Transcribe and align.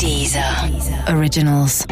Dieser 0.00 0.40
Originals. 1.08 1.84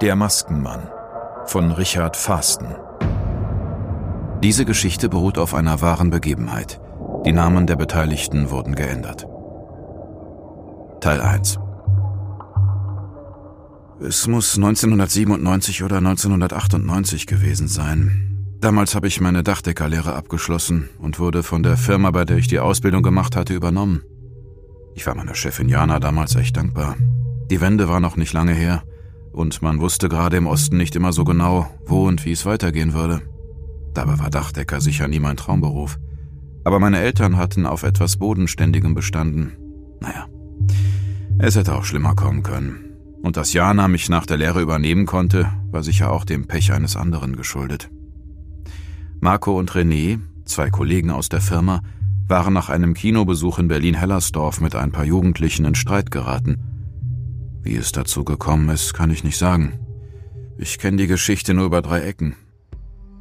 Der 0.00 0.14
Maskenmann 0.14 0.88
von 1.46 1.72
Richard 1.72 2.16
Fasten. 2.16 2.76
Diese 4.44 4.64
Geschichte 4.64 5.08
beruht 5.08 5.38
auf 5.38 5.54
einer 5.54 5.80
wahren 5.80 6.10
Begebenheit. 6.10 6.80
Die 7.26 7.32
Namen 7.32 7.66
der 7.66 7.76
Beteiligten 7.76 8.50
wurden 8.50 8.76
geändert. 8.76 9.26
Teil 11.00 11.20
1 11.20 11.58
Es 14.02 14.26
muss 14.26 14.56
1997 14.56 15.82
oder 15.82 15.98
1998 15.98 17.26
gewesen 17.26 17.68
sein. 17.68 18.46
Damals 18.58 18.94
habe 18.94 19.08
ich 19.08 19.20
meine 19.20 19.42
Dachdeckerlehre 19.42 20.14
abgeschlossen 20.14 20.88
und 20.98 21.18
wurde 21.18 21.42
von 21.42 21.62
der 21.62 21.76
Firma, 21.76 22.10
bei 22.10 22.24
der 22.24 22.38
ich 22.38 22.48
die 22.48 22.60
Ausbildung 22.60 23.02
gemacht 23.02 23.36
hatte, 23.36 23.52
übernommen. 23.52 24.02
Ich 24.94 25.06
war 25.06 25.14
meiner 25.14 25.34
Chefin 25.34 25.68
Jana 25.68 26.00
damals 26.00 26.34
echt 26.34 26.56
dankbar. 26.56 26.96
Die 27.50 27.60
Wende 27.60 27.88
war 27.88 28.00
noch 28.00 28.16
nicht 28.16 28.32
lange 28.32 28.54
her 28.54 28.84
und 29.32 29.60
man 29.60 29.80
wusste 29.80 30.08
gerade 30.08 30.38
im 30.38 30.46
Osten 30.46 30.78
nicht 30.78 30.96
immer 30.96 31.12
so 31.12 31.24
genau, 31.24 31.68
wo 31.84 32.06
und 32.06 32.24
wie 32.24 32.32
es 32.32 32.46
weitergehen 32.46 32.94
würde. 32.94 33.20
Dabei 33.92 34.18
war 34.18 34.30
Dachdecker 34.30 34.80
sicher 34.80 35.08
nie 35.08 35.20
mein 35.20 35.36
Traumberuf. 35.36 35.98
Aber 36.64 36.78
meine 36.78 37.00
Eltern 37.00 37.36
hatten 37.36 37.66
auf 37.66 37.82
etwas 37.82 38.16
Bodenständigem 38.16 38.94
bestanden. 38.94 39.52
Naja, 40.00 40.26
es 41.38 41.54
hätte 41.54 41.74
auch 41.74 41.84
schlimmer 41.84 42.14
kommen 42.14 42.42
können. 42.42 42.89
Und 43.22 43.36
dass 43.36 43.52
Jana 43.52 43.88
mich 43.88 44.08
nach 44.08 44.26
der 44.26 44.38
Lehre 44.38 44.62
übernehmen 44.62 45.06
konnte, 45.06 45.52
war 45.70 45.82
sicher 45.82 46.10
auch 46.10 46.24
dem 46.24 46.46
Pech 46.46 46.72
eines 46.72 46.96
anderen 46.96 47.36
geschuldet. 47.36 47.90
Marco 49.20 49.58
und 49.58 49.72
René, 49.72 50.20
zwei 50.46 50.70
Kollegen 50.70 51.10
aus 51.10 51.28
der 51.28 51.40
Firma, 51.40 51.82
waren 52.26 52.54
nach 52.54 52.70
einem 52.70 52.94
Kinobesuch 52.94 53.58
in 53.58 53.68
Berlin-Hellersdorf 53.68 54.60
mit 54.60 54.74
ein 54.74 54.92
paar 54.92 55.04
Jugendlichen 55.04 55.64
in 55.66 55.74
Streit 55.74 56.10
geraten. 56.10 56.58
Wie 57.62 57.76
es 57.76 57.92
dazu 57.92 58.24
gekommen 58.24 58.68
ist, 58.70 58.94
kann 58.94 59.10
ich 59.10 59.24
nicht 59.24 59.36
sagen. 59.36 59.78
Ich 60.56 60.78
kenne 60.78 60.96
die 60.96 61.06
Geschichte 61.06 61.52
nur 61.52 61.66
über 61.66 61.82
drei 61.82 62.00
Ecken. 62.00 62.36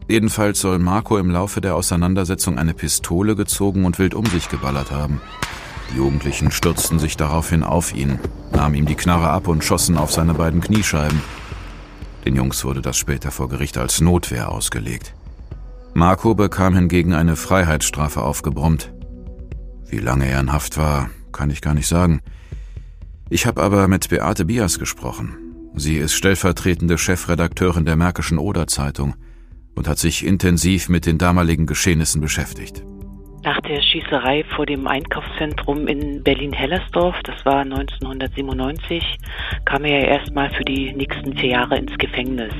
Jedenfalls 0.07 0.59
soll 0.59 0.79
Marco 0.79 1.17
im 1.17 1.29
Laufe 1.29 1.61
der 1.61 1.75
Auseinandersetzung 1.75 2.57
eine 2.57 2.73
Pistole 2.73 3.35
gezogen 3.35 3.85
und 3.85 3.99
wild 3.99 4.13
um 4.13 4.25
sich 4.25 4.49
geballert 4.49 4.91
haben. 4.91 5.21
Die 5.91 5.97
Jugendlichen 5.97 6.51
stürzten 6.51 6.99
sich 6.99 7.17
daraufhin 7.17 7.63
auf 7.63 7.93
ihn, 7.93 8.19
nahmen 8.51 8.75
ihm 8.75 8.85
die 8.85 8.95
Knarre 8.95 9.29
ab 9.29 9.47
und 9.47 9.63
schossen 9.63 9.97
auf 9.97 10.11
seine 10.11 10.33
beiden 10.33 10.61
Kniescheiben. 10.61 11.21
Den 12.25 12.35
Jungs 12.35 12.63
wurde 12.63 12.81
das 12.81 12.97
später 12.97 13.31
vor 13.31 13.49
Gericht 13.49 13.77
als 13.77 14.01
Notwehr 14.01 14.51
ausgelegt. 14.51 15.15
Marco 15.93 16.35
bekam 16.35 16.75
hingegen 16.75 17.13
eine 17.13 17.35
Freiheitsstrafe 17.35 18.21
aufgebrummt. 18.21 18.93
Wie 19.87 19.97
lange 19.97 20.27
er 20.27 20.39
in 20.39 20.53
Haft 20.53 20.77
war, 20.77 21.09
kann 21.31 21.49
ich 21.49 21.61
gar 21.61 21.73
nicht 21.73 21.87
sagen. 21.87 22.21
Ich 23.29 23.45
habe 23.45 23.61
aber 23.63 23.87
mit 23.87 24.09
Beate 24.09 24.45
Bias 24.45 24.79
gesprochen. 24.79 25.37
Sie 25.75 25.97
ist 25.97 26.13
stellvertretende 26.13 26.97
Chefredakteurin 26.97 27.85
der 27.85 27.95
Märkischen 27.95 28.37
Oder 28.37 28.67
Zeitung 28.67 29.15
und 29.75 29.87
hat 29.87 29.97
sich 29.97 30.25
intensiv 30.25 30.89
mit 30.89 31.05
den 31.05 31.17
damaligen 31.17 31.65
Geschehnissen 31.65 32.21
beschäftigt. 32.21 32.83
Nach 33.43 33.59
der 33.61 33.81
Schießerei 33.81 34.43
vor 34.55 34.65
dem 34.65 34.85
Einkaufszentrum 34.85 35.87
in 35.87 36.21
Berlin-Hellersdorf, 36.23 37.15
das 37.23 37.45
war 37.45 37.61
1997, 37.61 39.01
kam 39.65 39.85
er 39.85 40.07
erstmal 40.07 40.49
für 40.51 40.65
die 40.65 40.93
nächsten 40.93 41.37
vier 41.37 41.51
Jahre 41.51 41.77
ins 41.77 41.97
Gefängnis. 41.97 42.53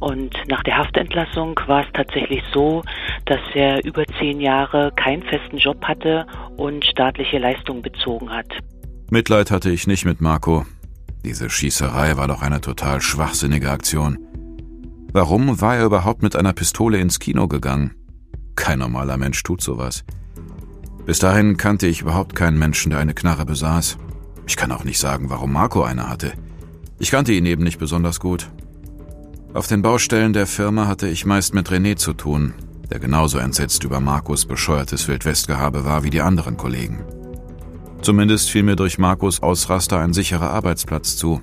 Und 0.00 0.36
nach 0.48 0.62
der 0.64 0.76
Haftentlassung 0.76 1.58
war 1.66 1.82
es 1.82 1.92
tatsächlich 1.94 2.42
so, 2.52 2.82
dass 3.24 3.40
er 3.54 3.82
über 3.84 4.04
zehn 4.18 4.40
Jahre 4.40 4.92
keinen 4.96 5.22
festen 5.22 5.56
Job 5.56 5.82
hatte 5.82 6.26
und 6.58 6.84
staatliche 6.84 7.38
Leistungen 7.38 7.80
bezogen 7.80 8.30
hat. 8.30 8.48
Mitleid 9.10 9.50
hatte 9.50 9.70
ich 9.70 9.86
nicht 9.86 10.04
mit 10.04 10.20
Marco. 10.20 10.66
Diese 11.24 11.48
Schießerei 11.48 12.18
war 12.18 12.28
doch 12.28 12.42
eine 12.42 12.60
total 12.60 13.00
schwachsinnige 13.00 13.70
Aktion. 13.70 14.18
Warum 15.12 15.60
war 15.60 15.76
er 15.76 15.86
überhaupt 15.86 16.22
mit 16.22 16.36
einer 16.36 16.52
Pistole 16.52 16.98
ins 16.98 17.18
Kino 17.18 17.48
gegangen? 17.48 17.94
Kein 18.56 18.78
normaler 18.80 19.16
Mensch 19.18 19.42
tut 19.42 19.62
sowas. 19.62 20.04
Bis 21.04 21.20
dahin 21.20 21.56
kannte 21.56 21.86
ich 21.86 22.00
überhaupt 22.00 22.34
keinen 22.34 22.58
Menschen, 22.58 22.90
der 22.90 22.98
eine 22.98 23.14
Knarre 23.14 23.44
besaß. 23.44 23.96
Ich 24.48 24.56
kann 24.56 24.72
auch 24.72 24.82
nicht 24.82 24.98
sagen, 24.98 25.30
warum 25.30 25.52
Marco 25.52 25.84
eine 25.84 26.08
hatte. 26.08 26.32
Ich 26.98 27.10
kannte 27.10 27.32
ihn 27.32 27.46
eben 27.46 27.62
nicht 27.62 27.78
besonders 27.78 28.18
gut. 28.18 28.50
Auf 29.54 29.68
den 29.68 29.82
Baustellen 29.82 30.32
der 30.32 30.46
Firma 30.46 30.86
hatte 30.88 31.06
ich 31.06 31.24
meist 31.24 31.54
mit 31.54 31.70
René 31.70 31.96
zu 31.96 32.12
tun, 32.12 32.54
der 32.90 32.98
genauso 32.98 33.38
entsetzt 33.38 33.84
über 33.84 34.00
Marcos 34.00 34.46
bescheuertes 34.46 35.06
Wildwestgehabe 35.06 35.84
war 35.84 36.02
wie 36.02 36.10
die 36.10 36.20
anderen 36.20 36.56
Kollegen. 36.56 37.04
Zumindest 38.02 38.50
fiel 38.50 38.62
mir 38.62 38.76
durch 38.76 38.98
Marcos 38.98 39.42
Ausraster 39.42 39.98
ein 39.98 40.12
sicherer 40.12 40.50
Arbeitsplatz 40.50 41.16
zu. 41.16 41.40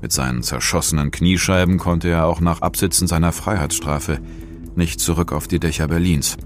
Mit 0.00 0.12
seinen 0.12 0.42
zerschossenen 0.42 1.10
Kniescheiben 1.10 1.78
konnte 1.78 2.08
er 2.08 2.26
auch 2.26 2.40
nach 2.40 2.62
Absitzen 2.62 3.06
seiner 3.06 3.32
Freiheitsstrafe 3.32 4.20
nicht 4.76 5.00
zurück 5.00 5.32
auf 5.32 5.48
die 5.48 5.60
Dächer 5.60 5.88
Berlins. 5.88 6.36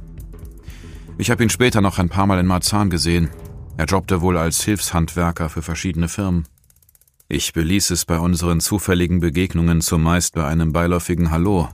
Ich 1.18 1.30
habe 1.30 1.42
ihn 1.42 1.50
später 1.50 1.80
noch 1.80 1.98
ein 1.98 2.08
paar 2.08 2.26
Mal 2.26 2.38
in 2.38 2.46
Marzahn 2.46 2.90
gesehen. 2.90 3.28
Er 3.76 3.86
jobbte 3.86 4.20
wohl 4.20 4.36
als 4.38 4.62
Hilfshandwerker 4.62 5.48
für 5.48 5.62
verschiedene 5.62 6.08
Firmen. 6.08 6.46
Ich 7.28 7.52
beließ 7.52 7.90
es 7.90 8.04
bei 8.04 8.18
unseren 8.18 8.60
zufälligen 8.60 9.20
Begegnungen 9.20 9.80
zumeist 9.80 10.34
bei 10.34 10.46
einem 10.46 10.72
beiläufigen 10.72 11.30
Hallo. 11.30 11.68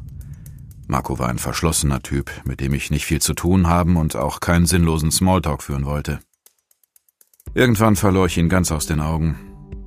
Marco 0.87 1.19
war 1.19 1.29
ein 1.29 1.39
verschlossener 1.39 2.03
Typ, 2.03 2.31
mit 2.45 2.61
dem 2.61 2.75
ich 2.75 2.91
nicht 2.91 3.07
viel 3.07 3.21
zu 3.21 3.35
tun 3.35 3.67
haben 3.67 3.97
und 3.97 4.17
auch 4.17 4.41
keinen 4.41 4.67
sinnlosen 4.67 5.11
Smalltalk 5.11 5.63
führen 5.63 5.85
wollte. 5.85 6.21
Irgendwann 7.55 7.97
verlor 7.97 8.27
ich 8.27 8.37
ihn 8.37 8.49
ganz 8.49 8.71
aus 8.71 8.87
den 8.87 9.01
Augen. 9.01 9.37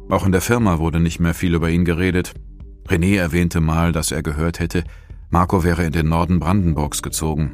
Auch 0.10 0.26
in 0.26 0.32
der 0.32 0.42
Firma 0.42 0.80
wurde 0.80 1.00
nicht 1.00 1.20
mehr 1.20 1.34
viel 1.34 1.54
über 1.54 1.70
ihn 1.70 1.86
geredet. 1.86 2.34
René 2.88 3.18
erwähnte 3.18 3.62
mal, 3.62 3.92
dass 3.92 4.12
er 4.12 4.24
gehört 4.24 4.60
hätte, 4.60 4.84
Marco 5.32 5.64
wäre 5.64 5.86
in 5.86 5.92
den 5.92 6.10
Norden 6.10 6.40
Brandenburgs 6.40 7.04
gezogen. 7.04 7.52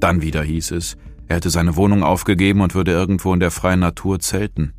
Dann 0.00 0.20
wieder 0.20 0.42
hieß 0.42 0.72
es, 0.72 0.96
er 1.28 1.36
hätte 1.36 1.48
seine 1.48 1.76
Wohnung 1.76 2.02
aufgegeben 2.02 2.60
und 2.60 2.74
würde 2.74 2.92
irgendwo 2.92 3.32
in 3.32 3.40
der 3.40 3.50
freien 3.50 3.80
Natur 3.80 4.20
zelten. 4.20 4.74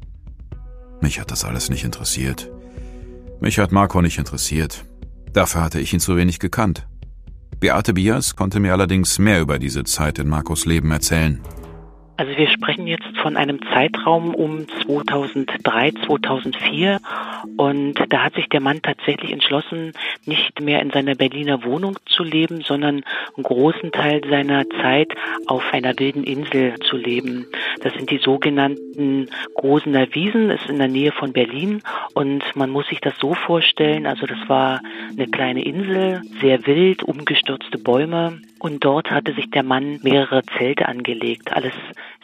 Mich 1.01 1.19
hat 1.19 1.31
das 1.31 1.45
alles 1.45 1.69
nicht 1.69 1.83
interessiert. 1.83 2.51
Mich 3.39 3.57
hat 3.57 3.71
Marco 3.71 4.01
nicht 4.01 4.19
interessiert. 4.19 4.85
Dafür 5.33 5.63
hatte 5.63 5.79
ich 5.79 5.93
ihn 5.93 5.99
zu 5.99 6.15
wenig 6.15 6.39
gekannt. 6.39 6.87
Beate 7.59 7.93
Bias 7.93 8.35
konnte 8.35 8.59
mir 8.59 8.73
allerdings 8.73 9.17
mehr 9.17 9.41
über 9.41 9.57
diese 9.57 9.83
Zeit 9.83 10.19
in 10.19 10.27
Marcos 10.29 10.65
Leben 10.65 10.91
erzählen. 10.91 11.41
Also 12.17 12.37
wir 12.37 12.49
sprechen 12.49 12.85
jetzt 12.85 13.17
von 13.21 13.35
einem 13.35 13.59
Zeitraum 13.73 14.35
um 14.35 14.67
2003, 14.83 15.93
2004 16.05 16.99
und 17.57 17.95
da 18.09 18.23
hat 18.23 18.35
sich 18.35 18.49
der 18.49 18.61
Mann 18.61 18.81
tatsächlich 18.81 19.31
entschlossen, 19.31 19.93
nicht 20.25 20.59
mehr 20.61 20.81
in 20.81 20.91
seiner 20.91 21.15
Berliner 21.15 21.63
Wohnung 21.63 21.97
zu 22.05 22.23
leben, 22.23 22.61
sondern 22.61 23.03
einen 23.35 23.43
großen 23.43 23.91
Teil 23.91 24.21
seiner 24.29 24.69
Zeit 24.69 25.13
auf 25.47 25.63
einer 25.71 25.97
wilden 25.99 26.23
Insel 26.23 26.75
zu 26.79 26.97
leben. 26.97 27.47
Das 27.81 27.93
sind 27.93 28.09
die 28.09 28.19
sogenannten 28.19 29.29
Grosener 29.55 30.13
Wiesen, 30.13 30.49
ist 30.49 30.69
in 30.69 30.77
der 30.77 30.87
Nähe 30.87 31.11
von 31.11 31.33
Berlin. 31.33 31.81
Und 32.13 32.43
man 32.55 32.69
muss 32.69 32.87
sich 32.87 32.99
das 33.01 33.13
so 33.19 33.33
vorstellen, 33.33 34.05
also 34.05 34.25
das 34.25 34.39
war 34.47 34.81
eine 35.11 35.27
kleine 35.27 35.63
Insel, 35.63 36.21
sehr 36.41 36.65
wild, 36.65 37.03
umgestürzte 37.03 37.77
Bäume. 37.77 38.41
Und 38.59 38.85
dort 38.85 39.09
hatte 39.09 39.33
sich 39.33 39.49
der 39.49 39.63
Mann 39.63 39.99
mehrere 40.03 40.43
Zelte 40.57 40.87
angelegt, 40.87 41.51
alles 41.51 41.73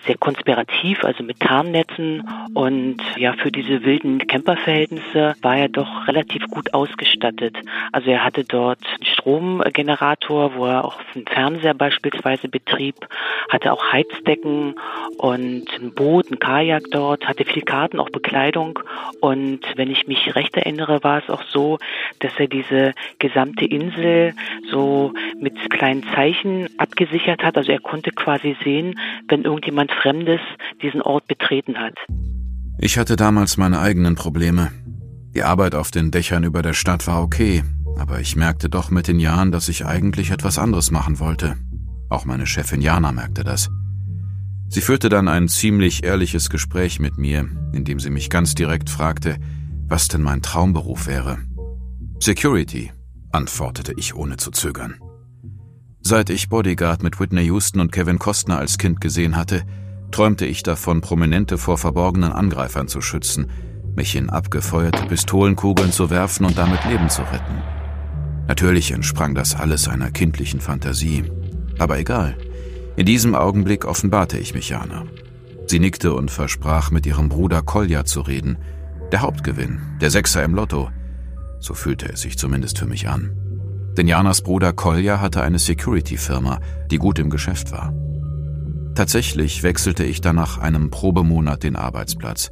sehr 0.06 0.18
konspirativ, 0.18 1.04
also 1.04 1.24
mit 1.24 1.40
Tarnnetzen. 1.40 2.24
Und 2.54 2.98
ja, 3.18 3.34
für 3.34 3.52
diese 3.52 3.84
wilden 3.84 4.20
Camperverhältnisse 4.28 5.04
war 5.16 5.58
er 5.58 5.70
doch 5.70 6.08
relativ 6.08 6.48
gut 6.48 6.74
ausgestattet. 6.74 7.56
Also 7.92 8.12
er 8.12 8.24
hatte 8.24 8.44
dort 8.44 8.80
einen 8.86 9.06
Stromgenerator, 9.06 10.56
wo 10.56 10.66
er 10.66 10.86
auch 10.86 11.00
einen 11.16 11.26
Fernseher 11.26 11.74
beispielsweise 11.74 12.48
betrieb, 12.48 12.96
hatte 13.50 13.72
auch 13.72 13.92
Heizdecken 13.92 14.76
und 15.18 15.66
ein 15.80 15.94
Boot, 15.94 16.32
ein 16.32 16.40
Kajak 16.40 16.84
dort, 16.92 17.28
hatte 17.28 17.46
viel 17.46 17.64
Karten, 17.64 18.00
auch 18.00 18.10
Bekleidung 18.10 18.80
und 19.22 19.62
wenn 19.76 19.92
ich 19.92 20.08
mich 20.08 20.36
recht 20.36 20.56
erinnere, 20.56 21.04
war 21.04 21.24
es 21.24 21.30
auch 21.30 21.44
so, 21.52 21.78
dass 22.20 22.32
er 22.38 22.48
diese 22.48 22.94
gesamte 23.20 23.66
Insel 23.66 24.34
so 24.70 25.14
mit 25.40 25.70
kleinen 25.70 26.04
Zeichen 26.16 26.70
abgesichert 26.78 27.44
hat. 27.44 27.58
Also 27.58 27.72
er 27.72 27.80
konnte 27.80 28.12
quasi 28.12 28.56
sehen, 28.64 29.00
wenn 29.28 29.44
irgendjemand 29.44 29.92
Fremdes 29.92 30.42
diesen 30.82 31.02
Ort 31.02 31.28
betreten 31.28 31.80
hat. 31.80 31.96
Ich 32.80 32.98
hatte 32.98 33.16
damals 33.16 33.58
meine 33.58 33.80
eigenen 33.80 34.16
Probleme. 34.16 34.72
Die 35.38 35.44
Arbeit 35.44 35.76
auf 35.76 35.92
den 35.92 36.10
Dächern 36.10 36.44
über 36.44 36.64
der 36.64 36.74
Stadt 36.74 37.06
war 37.06 37.22
okay, 37.22 37.64
aber 37.96 38.20
ich 38.20 38.36
merkte 38.36 38.70
doch 38.70 38.90
mit 38.90 39.08
den 39.08 39.20
Jahren, 39.20 39.52
dass 39.52 39.70
ich 39.70 39.86
eigentlich 39.86 40.32
etwas 40.32 40.58
anderes 40.58 40.90
machen 40.90 41.20
wollte. 41.20 41.58
Auch 42.10 42.26
meine 42.26 42.48
Chefin 42.48 42.82
Jana 42.82 43.12
merkte 43.12 43.44
das. 43.44 43.70
Sie 44.68 44.82
führte 44.82 45.10
dann 45.10 45.28
ein 45.28 45.48
ziemlich 45.48 46.04
ehrliches 46.04 46.50
Gespräch 46.50 47.00
mit 47.00 47.20
mir, 47.20 47.48
in 47.72 47.86
dem 47.86 48.00
sie 48.00 48.10
mich 48.10 48.32
ganz 48.32 48.56
direkt 48.56 48.90
fragte, 48.90 49.38
was 49.88 50.08
denn 50.08 50.24
mein 50.24 50.42
Traumberuf 50.42 51.06
wäre. 51.06 51.38
Security, 52.20 52.92
antwortete 53.32 53.94
ich 53.96 54.16
ohne 54.16 54.38
zu 54.38 54.50
zögern. 54.50 54.96
Seit 56.02 56.32
ich 56.32 56.50
Bodyguard 56.50 57.04
mit 57.04 57.20
Whitney 57.20 57.44
Houston 57.44 57.80
und 57.80 57.92
Kevin 57.92 58.18
Costner 58.18 58.58
als 58.58 58.80
Kind 58.80 59.02
gesehen 59.02 59.36
hatte, 59.36 59.66
träumte 60.10 60.48
ich 60.48 60.64
davon, 60.64 61.02
Prominente 61.02 61.60
vor 61.60 61.78
verborgenen 61.78 62.32
Angreifern 62.32 62.88
zu 62.88 63.02
schützen, 63.02 63.52
mich 63.98 64.16
in 64.16 64.30
abgefeuerte 64.30 65.06
Pistolenkugeln 65.08 65.92
zu 65.92 66.10
werfen 66.10 66.46
und 66.46 66.58
damit 66.58 66.86
Leben 66.86 67.10
zu 67.10 67.24
retten. 67.24 67.62
Natürlich 68.48 68.92
entsprang 68.92 69.36
das 69.36 69.56
alles 69.56 69.90
einer 69.90 70.12
kindlichen 70.12 70.62
Fantasie. 70.62 71.26
Aber 71.78 72.00
egal. 72.00 72.38
In 72.96 73.06
diesem 73.06 73.36
Augenblick 73.36 73.86
offenbarte 73.86 74.38
ich 74.38 74.54
mich 74.54 74.70
Jana. 74.70 75.04
Sie 75.68 75.80
nickte 75.80 76.14
und 76.14 76.32
versprach, 76.32 76.92
mit 76.92 77.06
ihrem 77.06 77.28
Bruder 77.28 77.62
Kolja 77.62 78.06
zu 78.06 78.22
reden. 78.22 78.58
Der 79.12 79.22
Hauptgewinn, 79.22 79.82
der 80.00 80.10
Sechser 80.10 80.44
im 80.44 80.56
Lotto. 80.56 80.90
So 81.60 81.74
fühlte 81.74 82.08
es 82.08 82.22
sich 82.22 82.38
zumindest 82.38 82.80
für 82.80 82.86
mich 82.86 83.10
an. 83.10 83.36
Denn 83.98 84.08
Janas 84.08 84.42
Bruder 84.42 84.74
Kolja 84.74 85.20
hatte 85.20 85.42
eine 85.42 85.60
Security-Firma, 85.60 86.60
die 86.90 86.98
gut 86.98 87.20
im 87.20 87.30
Geschäft 87.30 87.72
war. 87.72 87.94
Tatsächlich 88.96 89.64
wechselte 89.64 90.04
ich 90.04 90.22
dann 90.22 90.38
nach 90.38 90.58
einem 90.58 90.90
Probemonat 90.90 91.64
den 91.64 91.76
Arbeitsplatz. 91.76 92.52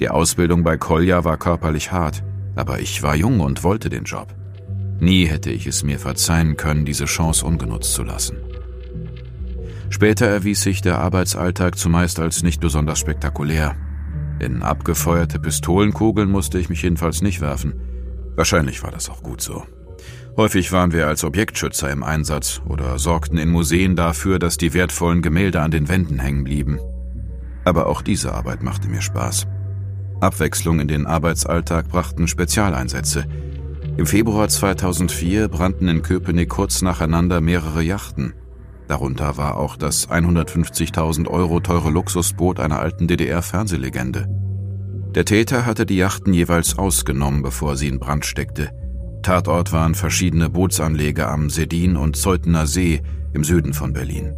Die 0.00 0.08
Ausbildung 0.08 0.64
bei 0.64 0.76
Kolja 0.76 1.24
war 1.24 1.36
körperlich 1.36 1.92
hart, 1.92 2.22
aber 2.56 2.80
ich 2.80 3.02
war 3.02 3.14
jung 3.14 3.40
und 3.40 3.62
wollte 3.62 3.88
den 3.88 4.04
Job. 4.04 4.34
Nie 5.00 5.26
hätte 5.26 5.50
ich 5.50 5.66
es 5.66 5.82
mir 5.84 5.98
verzeihen 5.98 6.56
können, 6.56 6.84
diese 6.84 7.04
Chance 7.04 7.44
ungenutzt 7.44 7.94
zu 7.94 8.02
lassen. 8.02 8.36
Später 9.90 10.26
erwies 10.26 10.62
sich 10.62 10.82
der 10.82 10.98
Arbeitsalltag 10.98 11.78
zumeist 11.78 12.18
als 12.18 12.42
nicht 12.42 12.60
besonders 12.60 12.98
spektakulär. 12.98 13.76
In 14.40 14.62
abgefeuerte 14.62 15.38
Pistolenkugeln 15.38 16.30
musste 16.30 16.58
ich 16.58 16.68
mich 16.68 16.82
jedenfalls 16.82 17.22
nicht 17.22 17.40
werfen. 17.40 17.74
Wahrscheinlich 18.34 18.82
war 18.82 18.90
das 18.90 19.08
auch 19.08 19.22
gut 19.22 19.40
so. 19.40 19.64
Häufig 20.36 20.72
waren 20.72 20.92
wir 20.92 21.06
als 21.06 21.22
Objektschützer 21.22 21.90
im 21.92 22.02
Einsatz 22.02 22.60
oder 22.68 22.98
sorgten 22.98 23.38
in 23.38 23.50
Museen 23.50 23.94
dafür, 23.94 24.40
dass 24.40 24.56
die 24.56 24.74
wertvollen 24.74 25.22
Gemälde 25.22 25.60
an 25.60 25.70
den 25.70 25.88
Wänden 25.88 26.18
hängen 26.18 26.42
blieben. 26.42 26.80
Aber 27.64 27.86
auch 27.86 28.02
diese 28.02 28.32
Arbeit 28.34 28.62
machte 28.62 28.88
mir 28.88 29.00
Spaß. 29.00 29.46
Abwechslung 30.24 30.80
in 30.80 30.88
den 30.88 31.06
Arbeitsalltag 31.06 31.88
brachten 31.88 32.26
Spezialeinsätze. 32.26 33.26
Im 33.96 34.06
Februar 34.06 34.48
2004 34.48 35.48
brannten 35.48 35.86
in 35.86 36.02
Köpenick 36.02 36.48
kurz 36.48 36.82
nacheinander 36.82 37.40
mehrere 37.40 37.82
Yachten. 37.82 38.34
Darunter 38.88 39.36
war 39.36 39.56
auch 39.56 39.76
das 39.76 40.08
150.000 40.08 41.28
Euro 41.28 41.60
teure 41.60 41.90
Luxusboot 41.90 42.58
einer 42.58 42.80
alten 42.80 43.06
DDR-Fernsehlegende. 43.06 44.26
Der 45.14 45.24
Täter 45.24 45.64
hatte 45.64 45.86
die 45.86 45.96
Yachten 45.96 46.34
jeweils 46.34 46.76
ausgenommen, 46.76 47.42
bevor 47.42 47.76
sie 47.76 47.88
in 47.88 48.00
Brand 48.00 48.26
steckte. 48.26 48.70
Tatort 49.22 49.72
waren 49.72 49.94
verschiedene 49.94 50.50
Bootsanleger 50.50 51.30
am 51.30 51.50
Sedin 51.50 51.96
und 51.96 52.16
Zeutener 52.16 52.66
See 52.66 53.00
im 53.32 53.44
Süden 53.44 53.74
von 53.74 53.92
Berlin. 53.92 54.34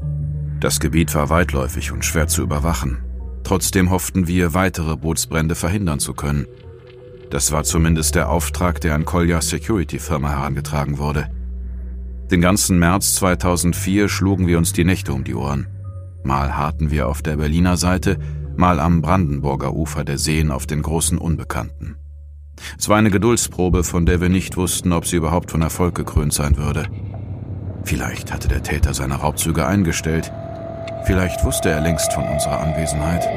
Das 0.61 0.81
Gebiet 0.81 1.15
war 1.15 1.31
weitläufig 1.31 1.93
und 1.93 2.05
schwer 2.05 2.29
zu 2.29 2.43
überwachen. 2.43 3.06
Trotzdem 3.46 3.90
hofften 3.90 4.26
wir, 4.26 4.54
weitere 4.54 4.96
Bootsbrände 4.96 5.54
verhindern 5.54 6.00
zu 6.00 6.14
können. 6.14 6.46
Das 7.31 7.52
war 7.52 7.62
zumindest 7.62 8.16
der 8.16 8.28
Auftrag, 8.28 8.81
der 8.81 8.96
an 8.96 9.04
Kolja 9.04 9.40
Security 9.40 10.00
Firma 10.00 10.31
herangetragen 10.31 10.98
wurde. 10.98 11.31
Den 12.28 12.40
ganzen 12.40 12.81
März 12.81 13.14
2004 13.14 14.08
schlugen 14.08 14.48
wir 14.48 14.58
uns 14.58 14.72
die 14.72 14.82
Nächte 14.82 15.12
um 15.12 15.22
die 15.22 15.37
Ohren. 15.37 15.69
Mal 16.25 16.56
harten 16.56 16.90
wir 16.90 17.06
auf 17.06 17.22
der 17.22 17.37
Berliner 17.37 17.76
Seite, 17.76 18.19
mal 18.56 18.81
am 18.81 19.00
Brandenburger 19.00 19.75
Ufer 19.75 20.02
der 20.02 20.19
Seen 20.19 20.50
auf 20.50 20.66
den 20.66 20.82
großen 20.82 21.16
Unbekannten. 21.16 21.94
Es 22.76 22.88
war 22.88 22.96
eine 22.96 23.12
Geduldsprobe, 23.12 23.84
von 23.84 24.06
der 24.06 24.20
wir 24.20 24.28
nicht 24.28 24.56
wussten, 24.56 24.92
ob 24.92 25.06
sie 25.06 25.19
überhaupt 25.19 25.52
von 25.52 25.62
Erfolg 25.62 25.94
gekrönt 25.94 26.32
sein 26.32 26.56
würde. 26.56 26.88
Vielleicht 27.84 28.32
hatte 28.32 28.49
der 28.49 28.64
Täter 28.64 28.92
seine 28.92 29.14
Raubzüge 29.14 29.69
eingestellt. 29.69 30.32
Vielleicht 31.02 31.44
wusste 31.44 31.70
er 31.70 31.81
längst 31.81 32.12
von 32.12 32.26
unserer 32.28 32.60
Anwesenheit. 32.60 33.28